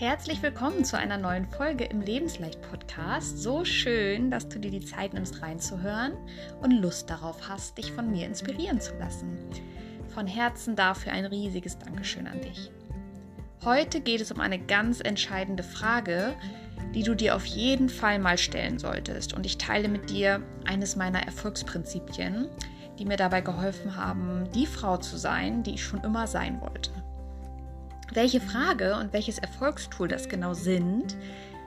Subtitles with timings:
[0.00, 3.36] Herzlich willkommen zu einer neuen Folge im Lebensleicht-Podcast.
[3.36, 6.14] So schön, dass du dir die Zeit nimmst, reinzuhören
[6.62, 9.36] und Lust darauf hast, dich von mir inspirieren zu lassen.
[10.08, 12.70] Von Herzen dafür ein riesiges Dankeschön an dich.
[13.62, 16.32] Heute geht es um eine ganz entscheidende Frage,
[16.94, 19.34] die du dir auf jeden Fall mal stellen solltest.
[19.34, 22.48] Und ich teile mit dir eines meiner Erfolgsprinzipien,
[22.98, 26.90] die mir dabei geholfen haben, die Frau zu sein, die ich schon immer sein wollte.
[28.12, 31.16] Welche Frage und welches Erfolgstool das genau sind,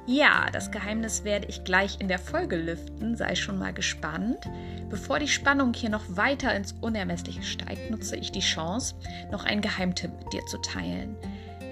[0.06, 4.50] ja, das Geheimnis werde ich gleich in der Folge lüften, sei schon mal gespannt.
[4.90, 8.96] Bevor die Spannung hier noch weiter ins Unermessliche steigt, nutze ich die Chance,
[9.32, 11.16] noch einen Geheimtipp mit dir zu teilen.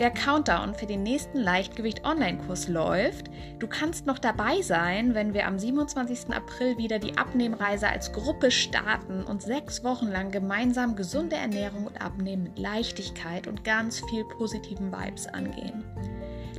[0.01, 3.29] Der Countdown für den nächsten Leichtgewicht Online-Kurs läuft.
[3.59, 6.33] Du kannst noch dabei sein, wenn wir am 27.
[6.33, 12.01] April wieder die Abnehmreise als Gruppe starten und sechs Wochen lang gemeinsam gesunde Ernährung und
[12.01, 15.83] Abnehmen mit Leichtigkeit und ganz viel positiven Vibes angehen.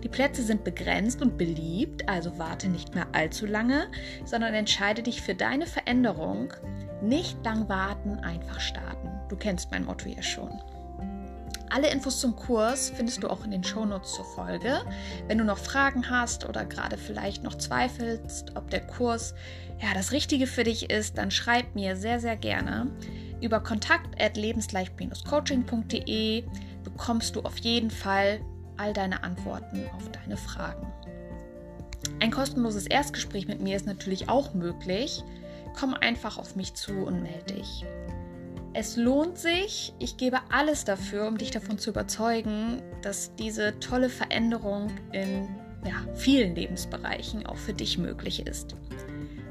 [0.04, 3.88] Die Plätze sind begrenzt und beliebt, also warte nicht mehr allzu lange,
[4.24, 6.52] sondern entscheide dich für deine Veränderung.
[7.02, 9.10] Nicht lang warten, einfach starten.
[9.28, 10.62] Du kennst mein Motto ja schon.
[11.74, 14.82] Alle Infos zum Kurs findest du auch in den Shownotes zur Folge.
[15.26, 19.32] Wenn du noch Fragen hast oder gerade vielleicht noch zweifelst, ob der Kurs
[19.80, 22.90] ja das Richtige für dich ist, dann schreib mir sehr, sehr gerne.
[23.40, 26.44] Über kontakt@lebensleicht-coaching.de
[26.84, 28.42] bekommst du auf jeden Fall
[28.76, 30.92] all deine Antworten auf deine Fragen.
[32.20, 35.24] Ein kostenloses Erstgespräch mit mir ist natürlich auch möglich.
[35.80, 37.86] Komm einfach auf mich zu und melde dich.
[38.74, 39.92] Es lohnt sich.
[39.98, 45.48] Ich gebe alles dafür, um dich davon zu überzeugen, dass diese tolle Veränderung in
[45.84, 48.74] ja, vielen Lebensbereichen auch für dich möglich ist.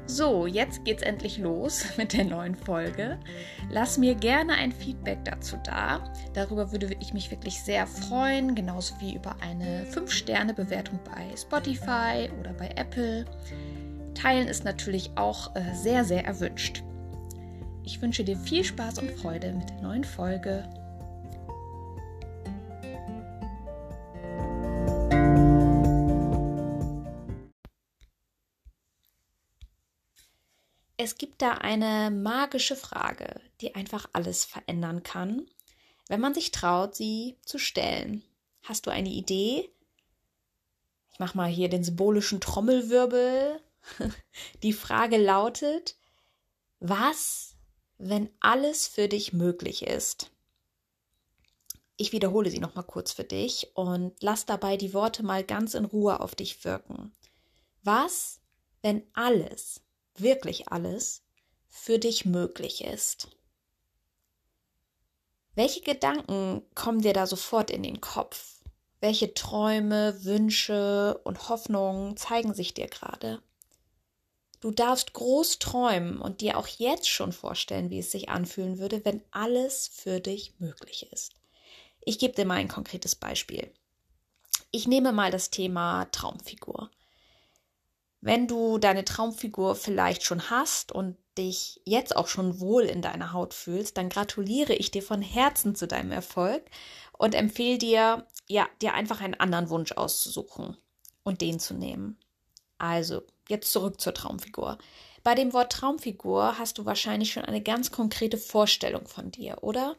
[0.06, 3.18] So, jetzt geht's endlich los mit der neuen Folge.
[3.70, 6.12] Lass mir gerne ein Feedback dazu da.
[6.34, 12.52] Darüber würde ich mich wirklich sehr freuen, genauso wie über eine 5-Sterne-Bewertung bei Spotify oder
[12.54, 13.24] bei Apple.
[14.14, 16.82] Teilen ist natürlich auch äh, sehr, sehr erwünscht.
[17.84, 20.68] Ich wünsche dir viel Spaß und Freude mit der neuen Folge.
[30.96, 35.48] Es gibt da eine magische Frage, die einfach alles verändern kann,
[36.06, 38.22] wenn man sich traut, sie zu stellen.
[38.62, 39.68] Hast du eine Idee?
[41.12, 43.60] Ich mache mal hier den symbolischen Trommelwirbel.
[44.62, 45.96] Die Frage lautet,
[46.78, 47.51] was
[48.04, 50.30] wenn alles für dich möglich ist.
[51.96, 55.74] Ich wiederhole sie noch mal kurz für dich und lass dabei die Worte mal ganz
[55.74, 57.12] in Ruhe auf dich wirken.
[57.84, 58.40] Was,
[58.80, 59.82] wenn alles,
[60.16, 61.22] wirklich alles,
[61.68, 63.28] für dich möglich ist?
[65.54, 68.64] Welche Gedanken kommen dir da sofort in den Kopf?
[69.00, 73.42] Welche Träume, Wünsche und Hoffnungen zeigen sich dir gerade?
[74.62, 79.04] Du darfst groß träumen und dir auch jetzt schon vorstellen, wie es sich anfühlen würde,
[79.04, 81.32] wenn alles für dich möglich ist.
[82.00, 83.72] Ich gebe dir mal ein konkretes Beispiel.
[84.70, 86.92] Ich nehme mal das Thema Traumfigur.
[88.20, 93.32] Wenn du deine Traumfigur vielleicht schon hast und dich jetzt auch schon wohl in deiner
[93.32, 96.62] Haut fühlst, dann gratuliere ich dir von Herzen zu deinem Erfolg
[97.18, 100.76] und empfehle dir, ja, dir einfach einen anderen Wunsch auszusuchen
[101.24, 102.16] und den zu nehmen.
[102.78, 103.22] Also,
[103.52, 104.78] jetzt zurück zur Traumfigur.
[105.22, 109.94] Bei dem Wort Traumfigur hast du wahrscheinlich schon eine ganz konkrete Vorstellung von dir, oder?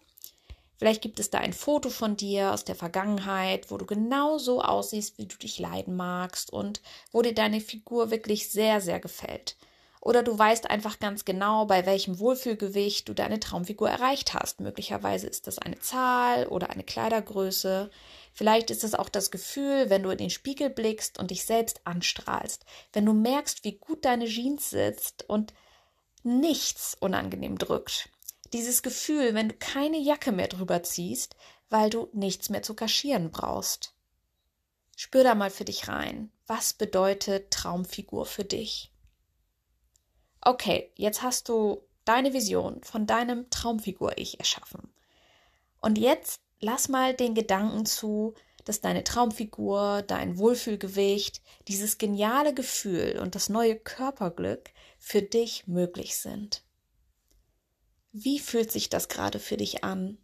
[0.78, 4.62] Vielleicht gibt es da ein Foto von dir aus der Vergangenheit, wo du genau so
[4.62, 6.82] aussiehst, wie du dich leiden magst und
[7.14, 9.56] wo dir deine Figur wirklich sehr, sehr gefällt.
[10.04, 14.60] Oder du weißt einfach ganz genau, bei welchem Wohlfühlgewicht du deine Traumfigur erreicht hast.
[14.60, 17.90] Möglicherweise ist das eine Zahl oder eine Kleidergröße.
[18.34, 21.88] Vielleicht ist es auch das Gefühl, wenn du in den Spiegel blickst und dich selbst
[21.88, 25.54] anstrahlst, wenn du merkst, wie gut deine Jeans sitzt und
[26.24, 28.10] nichts unangenehm drückt.
[28.52, 31.38] Dieses Gefühl, wenn du keine Jacke mehr drüber ziehst,
[31.70, 33.94] weil du nichts mehr zu kaschieren brauchst.
[34.98, 36.30] Spür da mal für dich rein.
[36.46, 38.93] Was bedeutet Traumfigur für dich?
[40.46, 44.94] Okay, jetzt hast du deine Vision von deinem Traumfigur-Ich erschaffen.
[45.80, 48.34] Und jetzt lass mal den Gedanken zu,
[48.66, 56.18] dass deine Traumfigur, dein Wohlfühlgewicht, dieses geniale Gefühl und das neue Körperglück für dich möglich
[56.18, 56.64] sind.
[58.12, 60.18] Wie fühlt sich das gerade für dich an?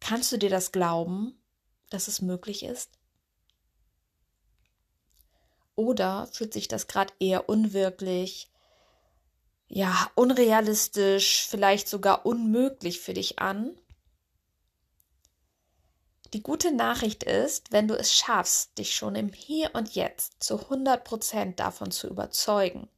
[0.00, 1.42] Kannst du dir das glauben,
[1.90, 2.97] dass es möglich ist?
[5.78, 8.50] Oder fühlt sich das gerade eher unwirklich,
[9.68, 13.78] ja, unrealistisch, vielleicht sogar unmöglich für dich an?
[16.32, 20.58] Die gute Nachricht ist, wenn du es schaffst, dich schon im Hier und Jetzt zu
[20.58, 22.88] 100 Prozent davon zu überzeugen,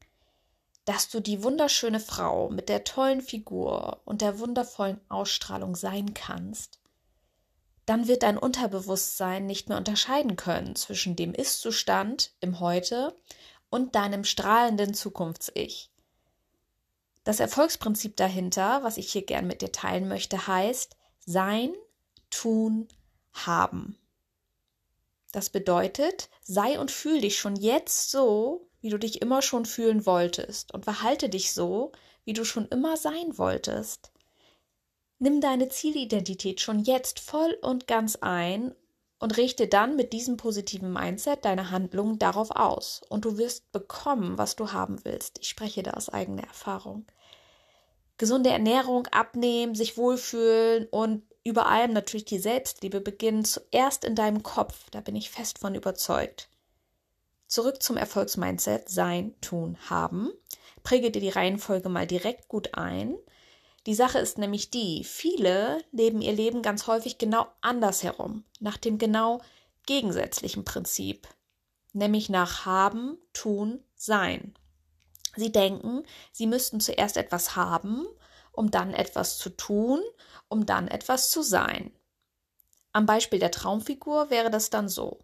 [0.86, 6.79] dass du die wunderschöne Frau mit der tollen Figur und der wundervollen Ausstrahlung sein kannst,
[7.90, 13.16] dann wird dein Unterbewusstsein nicht mehr unterscheiden können zwischen dem Ist-Zustand im Heute
[13.68, 15.90] und deinem strahlenden Zukunfts-Ich.
[17.24, 20.94] Das Erfolgsprinzip dahinter, was ich hier gern mit dir teilen möchte, heißt
[21.26, 21.74] Sein,
[22.30, 22.86] Tun,
[23.32, 23.98] Haben.
[25.32, 30.06] Das bedeutet, sei und fühl dich schon jetzt so, wie du dich immer schon fühlen
[30.06, 31.90] wolltest und verhalte dich so,
[32.24, 34.09] wie du schon immer sein wolltest.
[35.22, 38.74] Nimm deine Zielidentität schon jetzt voll und ganz ein
[39.18, 44.38] und richte dann mit diesem positiven Mindset deine Handlungen darauf aus und du wirst bekommen,
[44.38, 45.38] was du haben willst.
[45.42, 47.04] Ich spreche da aus eigener Erfahrung.
[48.16, 54.42] Gesunde Ernährung, abnehmen, sich wohlfühlen und über allem natürlich die Selbstliebe beginnen zuerst in deinem
[54.42, 56.48] Kopf, da bin ich fest von überzeugt.
[57.46, 60.32] Zurück zum Erfolgsmindset sein, tun, haben.
[60.82, 63.18] Präge dir die Reihenfolge mal direkt gut ein.
[63.86, 68.98] Die Sache ist nämlich die, viele leben ihr Leben ganz häufig genau andersherum, nach dem
[68.98, 69.40] genau
[69.86, 71.26] gegensätzlichen Prinzip,
[71.92, 74.54] nämlich nach haben, tun, sein.
[75.36, 78.06] Sie denken, sie müssten zuerst etwas haben,
[78.52, 80.00] um dann etwas zu tun,
[80.48, 81.92] um dann etwas zu sein.
[82.92, 85.20] Am Beispiel der Traumfigur wäre das dann so.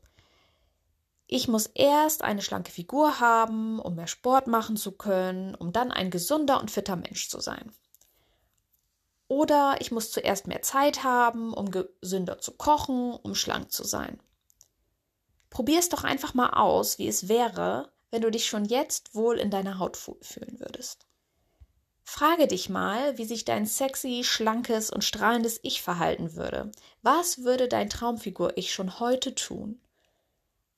[1.26, 5.90] Ich muss erst eine schlanke Figur haben, um mehr Sport machen zu können, um dann
[5.90, 7.72] ein gesunder und fitter Mensch zu sein.
[9.28, 14.20] Oder ich muss zuerst mehr Zeit haben, um gesünder zu kochen, um schlank zu sein.
[15.50, 19.38] Probier es doch einfach mal aus, wie es wäre, wenn du dich schon jetzt wohl
[19.38, 21.06] in deiner Haut fühlen würdest.
[22.04, 26.70] Frage dich mal, wie sich dein sexy, schlankes und strahlendes Ich verhalten würde.
[27.02, 29.80] Was würde dein Traumfigur-Ich schon heute tun?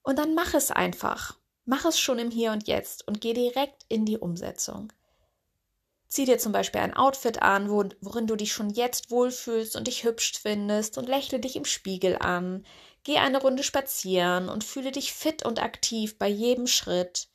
[0.02, 1.36] Und dann mach es einfach.
[1.66, 4.90] Mach es schon im Hier und Jetzt und geh direkt in die Umsetzung.
[6.08, 10.04] Zieh dir zum Beispiel ein Outfit an, worin du dich schon jetzt wohlfühlst und dich
[10.04, 12.64] hübsch findest und lächle dich im Spiegel an.
[13.04, 17.28] Geh eine Runde spazieren und fühle dich fit und aktiv bei jedem Schritt.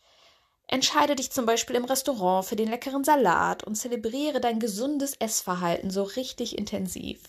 [0.68, 5.92] Entscheide dich zum Beispiel im Restaurant für den leckeren Salat und zelebriere dein gesundes Essverhalten
[5.92, 7.22] so richtig intensiv.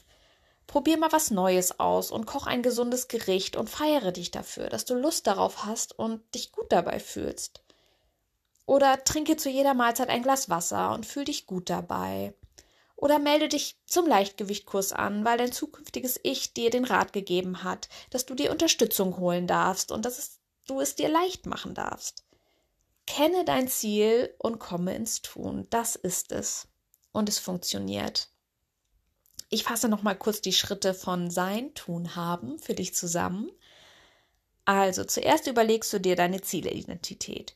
[0.67, 4.87] Probier mal was Neues aus und koch ein gesundes Gericht und feiere dich dafür, dass
[4.87, 7.63] du Lust darauf hast und dich gut dabei fühlst.
[8.66, 12.34] Oder trinke zu jeder Mahlzeit ein Glas Wasser und fühl dich gut dabei.
[12.96, 17.88] Oder melde dich zum Leichtgewichtkurs an, weil dein zukünftiges Ich dir den Rat gegeben hat,
[18.11, 22.25] dass du dir Unterstützung holen darfst und dass es, du es dir leicht machen darfst.
[23.06, 25.66] Kenne dein Ziel und komme ins Tun.
[25.70, 26.69] Das ist es.
[27.12, 28.31] Und es funktioniert.
[29.50, 33.50] Ich fasse noch mal kurz die Schritte von Sein, Tun, Haben für dich zusammen.
[34.64, 37.55] Also zuerst überlegst du dir deine Zielidentität.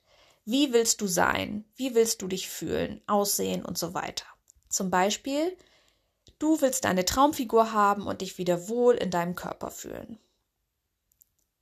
[0.50, 1.67] Wie willst du sein?
[1.77, 4.25] Wie willst du dich fühlen, aussehen und so weiter?
[4.71, 5.55] Zum Beispiel,
[6.39, 10.19] du willst deine Traumfigur haben und dich wieder wohl in deinem Körper fühlen.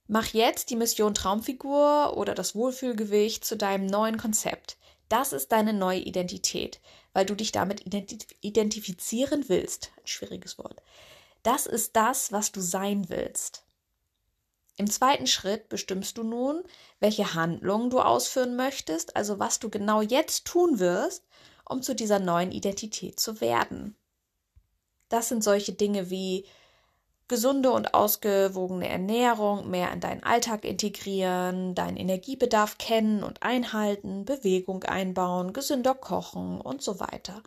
[0.07, 4.79] Mach jetzt die Mission Traumfigur oder das Wohlfühlgewicht zu deinem neuen Konzept.
[5.09, 6.81] Das ist deine neue Identität,
[7.13, 9.91] weil du dich damit identif identifizieren willst.
[9.97, 10.81] Ein schwieriges Wort.
[11.43, 13.66] Das ist das, was du sein willst.
[14.77, 16.63] Im zweiten Schritt bestimmst du nun,
[17.01, 21.25] welche Handlungen du ausführen möchtest, also was du genau jetzt tun wirst,
[21.69, 23.97] um zu dieser neuen Identität zu werden.
[25.09, 26.47] Das sind solche Dinge wie
[27.29, 34.85] gesunde und ausgewogene Ernährung mehr in deinen Alltag integrieren, deinen Energiebedarf kennen und einhalten, Bewegung
[34.85, 37.43] einbauen, gesünder kochen und so weiter.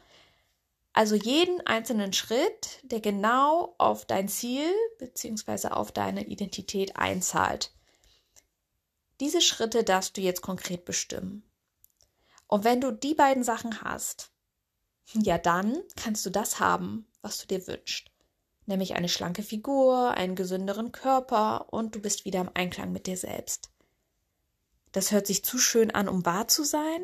[1.00, 5.70] Also jeden einzelnen Schritt, der genau auf dein Ziel bzw.
[5.70, 7.72] auf deine Identität einzahlt.
[9.22, 11.50] Diese Schritte darfst du jetzt konkret bestimmen.
[12.48, 14.34] Und wenn du die beiden Sachen hast,
[15.13, 18.12] ja dann kannst du das haben, was du dir wünschst
[18.65, 23.18] nämlich eine schlanke Figur, einen gesünderen Körper und du bist wieder im Einklang mit dir
[23.18, 23.72] selbst.
[24.91, 27.03] Das hört sich zu schön an, um wahr zu sein?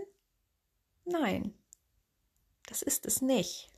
[1.06, 1.56] Nein,
[2.68, 3.72] das ist es nicht.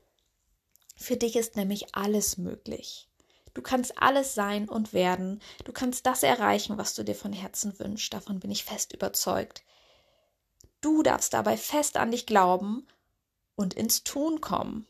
[0.97, 3.07] Für dich ist nämlich alles möglich.
[3.53, 5.41] Du kannst alles sein und werden.
[5.63, 8.13] Du kannst das erreichen, was du dir von Herzen wünschst.
[8.13, 9.63] Davon bin ich fest überzeugt.
[10.81, 12.87] Du darfst dabei fest an dich glauben
[13.55, 14.87] und ins Tun kommen.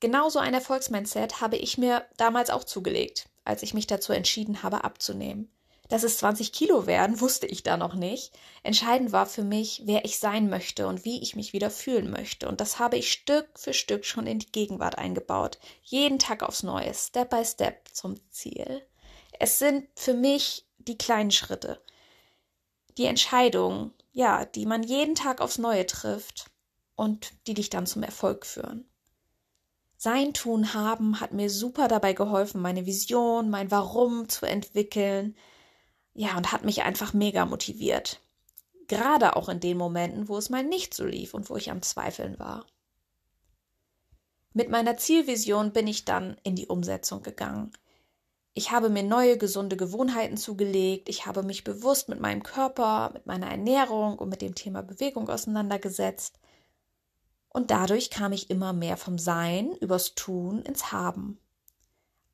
[0.00, 4.84] Genauso ein Erfolgsmindset habe ich mir damals auch zugelegt, als ich mich dazu entschieden habe,
[4.84, 5.50] abzunehmen.
[5.92, 8.32] Dass es 20 Kilo werden, wusste ich da noch nicht.
[8.62, 12.48] Entscheidend war für mich, wer ich sein möchte und wie ich mich wieder fühlen möchte.
[12.48, 15.58] Und das habe ich Stück für Stück schon in die Gegenwart eingebaut.
[15.82, 18.80] Jeden Tag aufs Neue, Step by Step zum Ziel.
[19.38, 21.78] Es sind für mich die kleinen Schritte,
[22.96, 26.46] die Entscheidungen, ja, die man jeden Tag aufs Neue trifft
[26.96, 28.88] und die dich dann zum Erfolg führen.
[29.98, 35.36] Sein Tun haben hat mir super dabei geholfen, meine Vision, mein Warum zu entwickeln.
[36.14, 38.20] Ja, und hat mich einfach mega motiviert.
[38.88, 41.82] Gerade auch in den Momenten, wo es mal nicht so lief und wo ich am
[41.82, 42.66] Zweifeln war.
[44.52, 47.72] Mit meiner Zielvision bin ich dann in die Umsetzung gegangen.
[48.52, 53.24] Ich habe mir neue gesunde Gewohnheiten zugelegt, ich habe mich bewusst mit meinem Körper, mit
[53.24, 56.38] meiner Ernährung und mit dem Thema Bewegung auseinandergesetzt
[57.52, 61.38] und dadurch kam ich immer mehr vom Sein übers Tun ins Haben.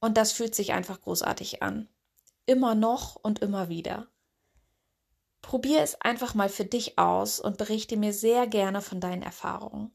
[0.00, 1.88] Und das fühlt sich einfach großartig an.
[2.49, 4.09] Immer noch und immer wieder.
[5.43, 9.93] Probier es einfach mal für dich aus und berichte mir sehr gerne von deinen Erfahrungen.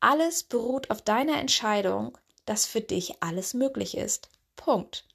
[0.00, 4.28] Alles beruht auf deiner Entscheidung, dass für dich alles möglich ist.
[4.54, 5.08] Punkt.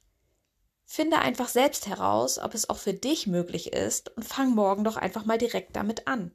[0.83, 4.97] Finde einfach selbst heraus, ob es auch für dich möglich ist und fang morgen doch
[4.97, 6.31] einfach mal direkt damit an.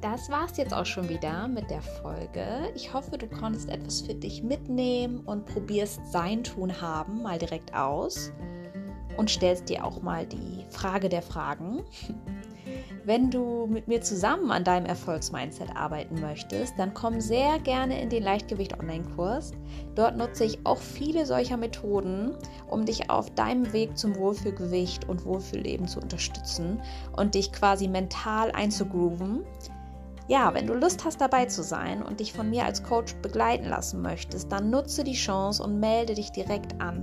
[0.00, 2.70] Das war's jetzt auch schon wieder mit der Folge.
[2.74, 7.74] Ich hoffe, du konntest etwas für dich mitnehmen und probierst sein Tun haben mal direkt
[7.74, 8.32] aus
[9.16, 11.84] und stellst dir auch mal die Frage der Fragen.
[13.04, 18.08] Wenn du mit mir zusammen an deinem Erfolgsmindset arbeiten möchtest, dann komm sehr gerne in
[18.08, 19.52] den Leichtgewicht Online-Kurs.
[19.94, 22.36] Dort nutze ich auch viele solcher Methoden,
[22.68, 26.80] um dich auf deinem Weg zum Wohlfühlgewicht und Wohlfühlleben zu unterstützen
[27.16, 29.44] und dich quasi mental einzugrooven
[30.30, 33.68] ja, wenn du Lust hast dabei zu sein und dich von mir als Coach begleiten
[33.68, 37.02] lassen möchtest, dann nutze die Chance und melde dich direkt an.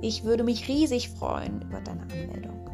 [0.00, 2.70] Ich würde mich riesig freuen über deine Anmeldung.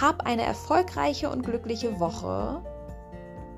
[0.00, 2.60] Hab eine erfolgreiche und glückliche Woche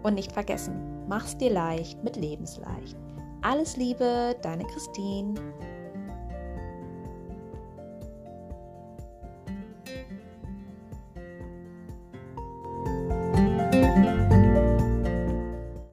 [0.02, 2.99] und nicht vergessen, mach's dir leicht mit Lebensleicht.
[3.40, 5.34] Alles Liebe, deine Christine.